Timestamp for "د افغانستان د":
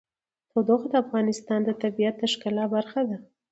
0.91-1.69